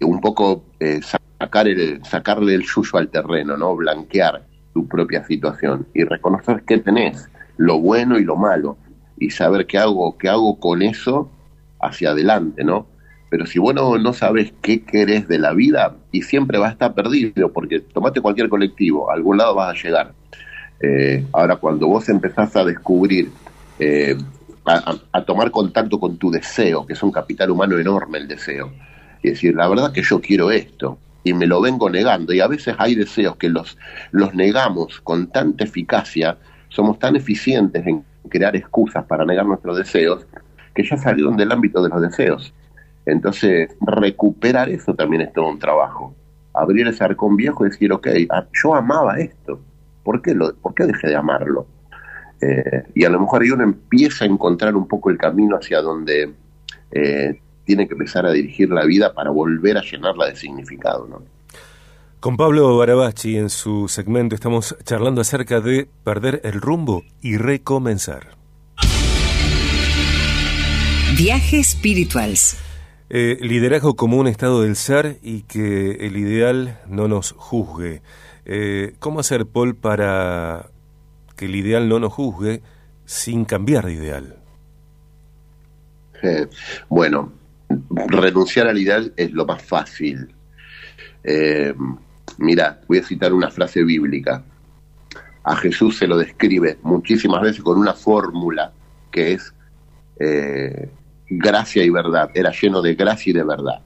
un 0.00 0.20
poco 0.20 0.64
eh, 0.80 1.00
sacar 1.02 1.68
el, 1.68 2.04
sacarle 2.04 2.54
el 2.54 2.62
yuyo 2.62 2.98
al 2.98 3.08
terreno, 3.08 3.56
¿no? 3.56 3.74
Blanquear 3.76 4.44
tu 4.74 4.86
propia 4.86 5.24
situación 5.24 5.86
y 5.94 6.04
reconocer 6.04 6.64
qué 6.66 6.78
tenés, 6.78 7.28
lo 7.56 7.78
bueno 7.78 8.18
y 8.18 8.24
lo 8.24 8.36
malo, 8.36 8.76
y 9.16 9.30
saber 9.30 9.66
qué 9.66 9.78
hago, 9.78 10.18
qué 10.18 10.28
hago 10.28 10.58
con 10.58 10.82
eso 10.82 11.30
hacia 11.82 12.10
adelante, 12.10 12.64
¿no? 12.64 12.86
Pero 13.32 13.46
si 13.46 13.58
vos 13.58 13.74
no, 13.74 14.12
sabes 14.12 14.52
qué 14.60 14.82
querés 14.82 15.26
de 15.26 15.38
la 15.38 15.54
vida, 15.54 15.96
y 16.12 16.20
siempre 16.20 16.58
vas 16.58 16.68
a 16.68 16.72
estar 16.72 16.94
perdido, 16.94 17.50
porque 17.50 17.80
tomate 17.80 18.20
cualquier 18.20 18.50
colectivo, 18.50 19.10
a 19.10 19.14
algún 19.14 19.38
lado 19.38 19.54
vas 19.54 19.70
a 19.70 19.82
llegar. 19.82 20.12
Eh, 20.80 21.24
ahora, 21.32 21.56
cuando 21.56 21.86
vos 21.86 22.08
empezás 22.10 22.54
a 22.56 22.64
descubrir, 22.64 23.30
eh, 23.78 24.16
a, 24.66 25.24
tomar 25.24 25.50
contacto 25.50 25.98
con 25.98 26.18
tu 26.18 26.30
deseo, 26.30 26.86
que 26.86 26.92
es 26.92 27.02
un 27.02 27.10
capital 27.10 27.50
humano 27.50 27.78
enorme 27.78 28.18
el 28.18 28.28
deseo, 28.28 28.70
y 29.22 29.30
decir, 29.30 29.54
la 29.54 29.66
verdad 29.66 29.92
que 29.92 30.02
yo 30.02 30.20
quiero 30.20 30.50
esto, 30.50 30.98
y 31.24 31.32
me 31.32 31.46
lo 31.46 31.62
vengo 31.62 31.88
negando, 31.88 32.34
y 32.34 32.40
a 32.40 32.48
veces 32.48 32.74
hay 32.78 32.94
deseos 32.94 33.36
que 33.36 33.48
los, 33.48 33.78
los 34.10 34.34
negamos 34.34 35.00
con 35.00 35.28
tanta 35.28 35.64
eficacia, 35.64 36.36
somos 36.68 36.98
tan 36.98 37.16
eficientes 37.16 37.86
en 37.86 38.04
crear 38.28 38.54
excusas 38.56 39.04
para 39.06 39.24
negar 39.24 39.46
nuestros 39.46 39.78
deseos, 39.78 40.26
que 40.74 40.84
ya 40.84 40.96
salieron 40.96 41.36
del 41.36 41.52
ámbito 41.52 41.82
de 41.82 41.88
los 41.88 42.00
deseos. 42.00 42.54
Entonces, 43.06 43.70
recuperar 43.80 44.68
eso 44.68 44.94
también 44.94 45.22
es 45.22 45.32
todo 45.32 45.48
un 45.48 45.58
trabajo. 45.58 46.14
Abrir 46.54 46.86
ese 46.86 47.02
arcón 47.04 47.36
viejo 47.36 47.66
y 47.66 47.70
decir, 47.70 47.92
ok, 47.92 48.08
yo 48.62 48.74
amaba 48.74 49.18
esto, 49.18 49.60
¿por 50.02 50.22
qué, 50.22 50.34
lo, 50.34 50.54
¿por 50.54 50.74
qué 50.74 50.84
dejé 50.84 51.08
de 51.08 51.16
amarlo? 51.16 51.66
Eh, 52.40 52.84
y 52.94 53.04
a 53.04 53.10
lo 53.10 53.20
mejor 53.20 53.42
ahí 53.42 53.50
uno 53.50 53.62
empieza 53.62 54.24
a 54.24 54.28
encontrar 54.28 54.74
un 54.74 54.86
poco 54.88 55.10
el 55.10 55.18
camino 55.18 55.56
hacia 55.56 55.80
donde 55.80 56.32
eh, 56.90 57.40
tiene 57.64 57.86
que 57.86 57.94
empezar 57.94 58.26
a 58.26 58.32
dirigir 58.32 58.70
la 58.70 58.84
vida 58.84 59.14
para 59.14 59.30
volver 59.30 59.78
a 59.78 59.82
llenarla 59.82 60.26
de 60.26 60.36
significado, 60.36 61.06
¿no? 61.06 61.22
Con 62.20 62.36
Pablo 62.36 62.76
Barabachi 62.76 63.36
en 63.36 63.50
su 63.50 63.88
segmento 63.88 64.36
estamos 64.36 64.76
charlando 64.84 65.20
acerca 65.20 65.60
de 65.60 65.88
perder 66.04 66.40
el 66.44 66.60
rumbo 66.60 67.02
y 67.20 67.36
recomenzar. 67.36 68.41
Viaje 71.16 71.62
Spirituals. 71.62 72.56
Eh, 73.10 73.36
liderazgo 73.42 73.96
como 73.96 74.16
un 74.16 74.28
estado 74.28 74.62
del 74.62 74.76
ser 74.76 75.18
y 75.22 75.42
que 75.42 76.06
el 76.06 76.16
ideal 76.16 76.80
no 76.88 77.06
nos 77.06 77.32
juzgue. 77.32 78.00
Eh, 78.46 78.94
¿Cómo 78.98 79.20
hacer, 79.20 79.44
Paul, 79.44 79.76
para 79.76 80.70
que 81.36 81.44
el 81.44 81.54
ideal 81.54 81.86
no 81.90 82.00
nos 82.00 82.14
juzgue 82.14 82.62
sin 83.04 83.44
cambiar 83.44 83.84
de 83.84 83.92
ideal? 83.92 84.36
Eh, 86.22 86.48
bueno, 86.88 87.30
renunciar 88.08 88.66
al 88.66 88.78
ideal 88.78 89.12
es 89.16 89.32
lo 89.32 89.44
más 89.44 89.62
fácil. 89.62 90.34
mira, 92.38 92.80
voy 92.88 92.98
a 92.98 93.04
citar 93.04 93.34
una 93.34 93.50
frase 93.50 93.84
bíblica. 93.84 94.42
A 95.44 95.56
Jesús 95.56 95.98
se 95.98 96.06
lo 96.06 96.16
describe 96.16 96.78
muchísimas 96.82 97.42
veces 97.42 97.62
con 97.62 97.78
una 97.78 97.92
fórmula 97.92 98.72
que 99.10 99.34
es 99.34 99.52
gracia 101.38 101.84
y 101.84 101.90
verdad, 101.90 102.30
era 102.34 102.50
lleno 102.50 102.82
de 102.82 102.94
gracia 102.94 103.30
y 103.30 103.34
de 103.34 103.44
verdad. 103.44 103.80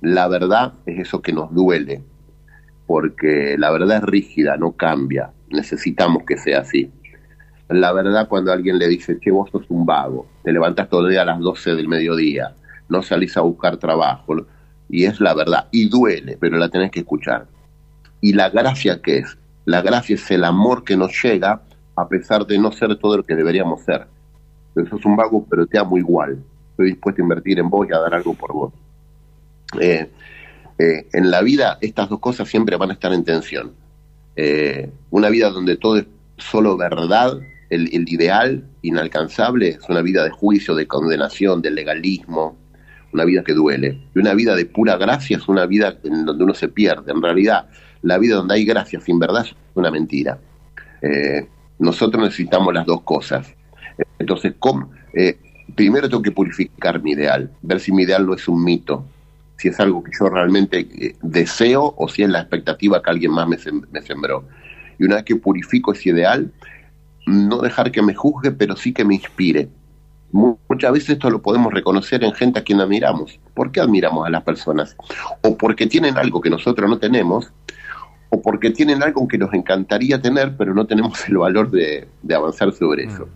La 0.00 0.28
verdad 0.28 0.74
es 0.86 1.00
eso 1.00 1.22
que 1.22 1.32
nos 1.32 1.52
duele, 1.54 2.02
porque 2.86 3.56
la 3.58 3.70
verdad 3.70 3.98
es 3.98 4.02
rígida, 4.02 4.56
no 4.56 4.72
cambia, 4.72 5.30
necesitamos 5.48 6.24
que 6.24 6.36
sea 6.36 6.60
así. 6.60 6.90
La 7.68 7.92
verdad 7.92 8.28
cuando 8.28 8.52
alguien 8.52 8.78
le 8.78 8.88
dice, 8.88 9.18
che, 9.20 9.30
vos 9.30 9.50
sos 9.50 9.64
un 9.68 9.84
vago, 9.84 10.26
te 10.42 10.52
levantas 10.52 10.88
todo 10.88 11.06
el 11.06 11.10
día 11.10 11.22
a 11.22 11.26
las 11.26 11.40
12 11.40 11.74
del 11.74 11.88
mediodía, 11.88 12.54
no 12.88 13.02
salís 13.02 13.36
a 13.36 13.42
buscar 13.42 13.76
trabajo, 13.76 14.46
y 14.88 15.04
es 15.04 15.20
la 15.20 15.34
verdad, 15.34 15.68
y 15.70 15.88
duele, 15.88 16.36
pero 16.40 16.56
la 16.56 16.68
tenés 16.68 16.90
que 16.90 17.00
escuchar. 17.00 17.46
¿Y 18.20 18.32
la 18.32 18.48
gracia 18.50 19.00
qué 19.02 19.18
es? 19.18 19.38
La 19.66 19.82
gracia 19.82 20.14
es 20.14 20.30
el 20.30 20.44
amor 20.44 20.82
que 20.82 20.96
nos 20.96 21.12
llega 21.22 21.62
a 21.94 22.08
pesar 22.08 22.46
de 22.46 22.58
no 22.58 22.72
ser 22.72 22.96
todo 22.96 23.18
lo 23.18 23.24
que 23.24 23.36
deberíamos 23.36 23.82
ser. 23.82 24.06
Sos 24.88 25.04
un 25.04 25.16
vago, 25.16 25.44
pero 25.48 25.66
te 25.66 25.76
amo 25.78 25.98
igual 25.98 26.42
estoy 26.78 26.90
dispuesto 26.92 27.20
a 27.20 27.24
invertir 27.24 27.58
en 27.58 27.68
vos 27.68 27.88
y 27.90 27.92
a 27.92 27.98
dar 27.98 28.14
algo 28.14 28.34
por 28.34 28.52
vos. 28.52 28.72
Eh, 29.80 30.08
eh, 30.78 31.06
en 31.12 31.28
la 31.28 31.42
vida 31.42 31.76
estas 31.80 32.08
dos 32.08 32.20
cosas 32.20 32.48
siempre 32.48 32.76
van 32.76 32.90
a 32.90 32.92
estar 32.92 33.12
en 33.12 33.24
tensión. 33.24 33.72
Eh, 34.36 34.88
una 35.10 35.28
vida 35.28 35.50
donde 35.50 35.76
todo 35.76 35.96
es 35.96 36.06
solo 36.36 36.76
verdad, 36.76 37.40
el, 37.70 37.88
ideal 37.92 38.62
inalcanzable, 38.82 39.70
es 39.70 39.88
una 39.88 40.02
vida 40.02 40.22
de 40.22 40.30
juicio, 40.30 40.76
de 40.76 40.86
condenación, 40.86 41.62
de 41.62 41.72
legalismo, 41.72 42.56
una 43.12 43.24
vida 43.24 43.42
que 43.42 43.54
duele. 43.54 44.00
Y 44.14 44.20
una 44.20 44.34
vida 44.34 44.54
de 44.54 44.64
pura 44.64 44.96
gracia 44.96 45.36
es 45.36 45.48
una 45.48 45.66
vida 45.66 45.98
en 46.04 46.26
donde 46.26 46.44
uno 46.44 46.54
se 46.54 46.68
pierde. 46.68 47.10
En 47.10 47.20
realidad, 47.20 47.66
la 48.02 48.18
vida 48.18 48.36
donde 48.36 48.54
hay 48.54 48.64
gracia 48.64 49.00
sin 49.00 49.18
verdad 49.18 49.44
es 49.46 49.56
una 49.74 49.90
mentira. 49.90 50.38
nosotros 51.80 52.22
necesitamos 52.22 52.72
las 52.72 52.86
dos 52.86 53.02
cosas. 53.02 53.52
Entonces, 54.20 54.54
¿cómo, 54.60 54.92
primero 55.74 56.08
tengo 56.08 56.22
que 56.22 56.32
purificar 56.32 57.02
mi 57.02 57.12
ideal, 57.12 57.50
ver 57.62 57.80
si 57.80 57.92
mi 57.92 58.02
ideal 58.02 58.26
no 58.26 58.34
es 58.34 58.48
un 58.48 58.62
mito, 58.62 59.04
si 59.56 59.68
es 59.68 59.80
algo 59.80 60.02
que 60.02 60.12
yo 60.18 60.28
realmente 60.28 60.80
eh, 60.80 61.16
deseo 61.20 61.94
o 61.96 62.08
si 62.08 62.22
es 62.22 62.30
la 62.30 62.40
expectativa 62.40 63.02
que 63.02 63.10
alguien 63.10 63.32
más 63.32 63.48
me, 63.48 63.58
sembró. 63.58 64.44
Y 64.98 65.04
una 65.04 65.16
vez 65.16 65.24
que 65.24 65.36
purifico 65.36 65.92
ese 65.92 66.10
ideal, 66.10 66.52
no 67.26 67.60
dejar 67.60 67.90
que 67.90 68.02
me 68.02 68.14
juzgue, 68.14 68.52
pero 68.52 68.76
sí 68.76 68.92
que 68.92 69.04
me 69.04 69.16
inspire. 69.16 69.68
Muchas 70.30 70.92
veces 70.92 71.10
esto 71.10 71.30
lo 71.30 71.40
podemos 71.40 71.72
reconocer 71.72 72.22
en 72.22 72.32
gente 72.34 72.60
a 72.60 72.62
quien 72.62 72.80
admiramos. 72.80 73.40
¿Por 73.54 73.72
qué 73.72 73.80
admiramos 73.80 74.26
a 74.26 74.30
las 74.30 74.42
personas? 74.42 74.96
O 75.42 75.56
porque 75.56 75.86
tienen 75.86 76.18
algo 76.18 76.40
que 76.40 76.50
nosotros 76.50 76.88
no 76.88 76.98
tenemos, 76.98 77.50
o 78.30 78.42
porque 78.42 78.70
tienen 78.70 79.02
algo 79.02 79.26
que 79.26 79.38
nos 79.38 79.52
encantaría 79.54 80.20
tener, 80.20 80.56
pero 80.56 80.74
no 80.74 80.86
tenemos 80.86 81.26
el 81.28 81.38
valor 81.38 81.70
de, 81.70 82.06
de 82.22 82.34
avanzar 82.34 82.72
sobre 82.72 83.04
eso. 83.04 83.28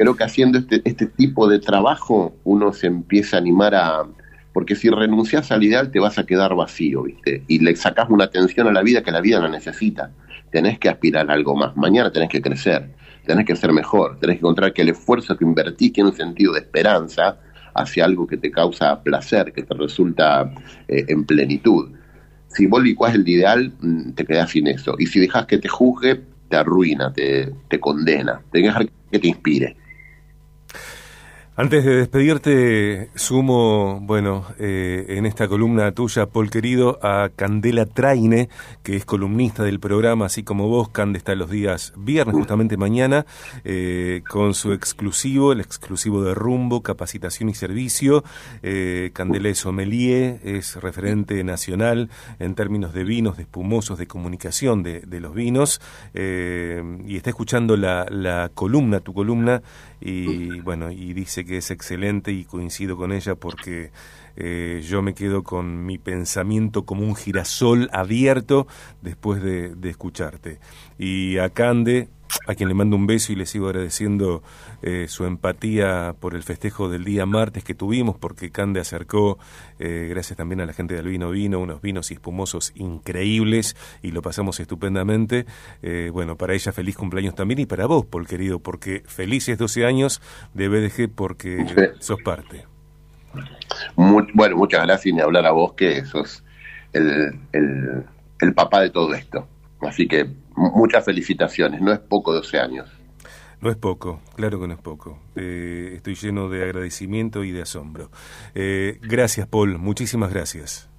Creo 0.00 0.16
que 0.16 0.24
haciendo 0.24 0.56
este, 0.56 0.80
este 0.86 1.04
tipo 1.04 1.46
de 1.46 1.58
trabajo 1.58 2.34
uno 2.44 2.72
se 2.72 2.86
empieza 2.86 3.36
a 3.36 3.40
animar 3.40 3.74
a... 3.74 4.06
Porque 4.54 4.74
si 4.74 4.88
renuncias 4.88 5.52
al 5.52 5.62
ideal 5.62 5.90
te 5.90 6.00
vas 6.00 6.18
a 6.18 6.24
quedar 6.24 6.54
vacío, 6.54 7.02
¿viste? 7.02 7.44
Y 7.48 7.58
le 7.58 7.76
sacas 7.76 8.08
una 8.08 8.24
atención 8.24 8.66
a 8.66 8.72
la 8.72 8.80
vida 8.80 9.02
que 9.02 9.10
la 9.10 9.20
vida 9.20 9.40
no 9.40 9.48
necesita. 9.50 10.10
Tenés 10.50 10.78
que 10.78 10.88
aspirar 10.88 11.30
a 11.30 11.34
algo 11.34 11.54
más. 11.54 11.76
Mañana 11.76 12.10
tenés 12.10 12.30
que 12.30 12.40
crecer, 12.40 12.88
tenés 13.26 13.44
que 13.44 13.54
ser 13.54 13.74
mejor, 13.74 14.18
tenés 14.18 14.36
que 14.36 14.40
encontrar 14.40 14.72
que 14.72 14.80
el 14.80 14.88
esfuerzo 14.88 15.36
que 15.36 15.44
invertís 15.44 15.92
tiene 15.92 16.08
un 16.08 16.16
sentido 16.16 16.54
de 16.54 16.60
esperanza 16.60 17.36
hacia 17.74 18.06
algo 18.06 18.26
que 18.26 18.38
te 18.38 18.50
causa 18.50 19.02
placer, 19.02 19.52
que 19.52 19.64
te 19.64 19.74
resulta 19.74 20.50
eh, 20.88 21.04
en 21.08 21.26
plenitud. 21.26 21.90
si 22.48 22.64
vos 22.64 22.82
licuás 22.82 23.14
el 23.14 23.28
ideal, 23.28 23.70
mm, 23.78 24.12
te 24.12 24.24
quedás 24.24 24.48
sin 24.48 24.66
eso. 24.66 24.94
Y 24.98 25.08
si 25.08 25.20
dejas 25.20 25.44
que 25.44 25.58
te 25.58 25.68
juzgue, 25.68 26.22
te 26.48 26.56
arruina, 26.56 27.12
te, 27.12 27.52
te 27.68 27.78
condena. 27.78 28.40
Tenés 28.50 28.72
que 28.72 28.80
dejar 28.80 28.86
que 29.12 29.18
te 29.18 29.28
inspire. 29.28 29.76
Antes 31.60 31.84
de 31.84 31.94
despedirte, 31.94 33.10
sumo, 33.16 34.00
bueno, 34.00 34.46
eh, 34.58 35.04
en 35.10 35.26
esta 35.26 35.46
columna 35.46 35.92
tuya, 35.92 36.24
Paul 36.24 36.48
querido, 36.48 36.98
a 37.02 37.28
Candela 37.36 37.84
Traine, 37.84 38.48
que 38.82 38.96
es 38.96 39.04
columnista 39.04 39.62
del 39.62 39.78
programa, 39.78 40.24
así 40.24 40.42
como 40.42 40.68
vos. 40.68 40.88
Cande 40.88 41.18
está 41.18 41.34
los 41.34 41.50
días 41.50 41.92
viernes, 41.98 42.34
justamente 42.34 42.78
mañana, 42.78 43.26
eh, 43.64 44.22
con 44.26 44.54
su 44.54 44.72
exclusivo, 44.72 45.52
el 45.52 45.60
exclusivo 45.60 46.22
de 46.24 46.32
Rumbo, 46.32 46.80
Capacitación 46.82 47.50
y 47.50 47.54
Servicio. 47.54 48.24
Eh, 48.62 49.10
Candela 49.12 49.50
es 49.50 49.58
sommelier, 49.58 50.40
es 50.42 50.76
referente 50.76 51.44
nacional 51.44 52.08
en 52.38 52.54
términos 52.54 52.94
de 52.94 53.04
vinos, 53.04 53.36
de 53.36 53.42
espumosos, 53.42 53.98
de 53.98 54.06
comunicación 54.06 54.82
de, 54.82 55.20
los 55.20 55.34
vinos. 55.34 55.82
y 56.14 57.16
está 57.16 57.28
escuchando 57.28 57.76
la, 57.76 58.06
la 58.08 58.50
columna, 58.54 59.00
tu 59.00 59.12
columna, 59.12 59.60
y 60.00 60.60
bueno, 60.60 60.90
y 60.90 61.12
dice 61.12 61.44
que 61.44 61.49
es 61.58 61.70
excelente 61.70 62.32
y 62.32 62.44
coincido 62.44 62.96
con 62.96 63.12
ella 63.12 63.34
porque 63.34 63.90
eh, 64.36 64.82
yo 64.86 65.02
me 65.02 65.14
quedo 65.14 65.42
con 65.42 65.84
mi 65.84 65.98
pensamiento 65.98 66.84
como 66.84 67.04
un 67.04 67.14
girasol 67.14 67.88
abierto 67.92 68.66
después 69.02 69.42
de, 69.42 69.74
escucharte. 69.88 70.58
Y 70.98 71.38
a 71.38 71.50
Cande, 71.50 72.08
a 72.46 72.54
quien 72.54 72.68
le 72.68 72.74
mando 72.74 72.96
un 72.96 73.06
beso 73.06 73.32
y 73.32 73.36
le 73.36 73.46
sigo 73.46 73.66
agradeciendo 73.66 74.42
eh, 74.82 75.06
su 75.08 75.24
empatía 75.24 76.14
por 76.18 76.34
el 76.34 76.42
festejo 76.42 76.88
del 76.88 77.04
día 77.04 77.26
martes 77.26 77.64
que 77.64 77.74
tuvimos, 77.74 78.16
porque 78.16 78.50
Cande 78.50 78.80
acercó, 78.80 79.38
eh, 79.78 80.06
gracias 80.10 80.36
también 80.36 80.60
a 80.60 80.66
la 80.66 80.72
gente 80.72 80.94
del 80.94 81.08
Vino 81.08 81.30
Vino, 81.30 81.58
unos 81.58 81.80
vinos 81.82 82.10
y 82.10 82.14
espumosos 82.14 82.72
increíbles 82.74 83.76
y 84.02 84.12
lo 84.12 84.22
pasamos 84.22 84.60
estupendamente. 84.60 85.46
Eh, 85.82 86.10
bueno, 86.12 86.36
para 86.36 86.54
ella 86.54 86.72
feliz 86.72 86.96
cumpleaños 86.96 87.34
también 87.34 87.60
y 87.60 87.66
para 87.66 87.86
vos, 87.86 88.06
Paul 88.06 88.26
querido, 88.26 88.60
porque 88.60 89.02
felices 89.06 89.58
12 89.58 89.86
años 89.86 90.22
de 90.54 90.68
BDG 90.68 91.10
porque 91.14 91.94
sos 91.98 92.20
parte. 92.22 92.64
bueno, 93.96 94.56
muchas 94.56 94.84
gracias 94.86 95.14
y 95.14 95.20
hablar 95.20 95.46
a 95.46 95.52
vos 95.52 95.74
que 95.74 96.04
sos 96.04 96.44
el, 96.92 97.38
el, 97.52 98.04
el 98.40 98.54
papá 98.54 98.80
de 98.82 98.90
todo 98.90 99.14
esto. 99.14 99.46
Así 99.80 100.06
que 100.06 100.28
muchas 100.60 101.04
felicitaciones, 101.04 101.80
no 101.80 101.92
es 101.92 101.98
poco 101.98 102.32
12 102.32 102.58
años. 102.58 102.88
No 103.60 103.70
es 103.70 103.76
poco, 103.76 104.20
claro 104.36 104.60
que 104.60 104.66
no 104.66 104.74
es 104.74 104.80
poco. 104.80 105.18
Eh, 105.36 105.92
estoy 105.96 106.14
lleno 106.14 106.48
de 106.48 106.64
agradecimiento 106.64 107.44
y 107.44 107.52
de 107.52 107.62
asombro. 107.62 108.10
Eh, 108.54 108.98
gracias, 109.02 109.46
Paul, 109.46 109.78
muchísimas 109.78 110.32
gracias. 110.32 110.90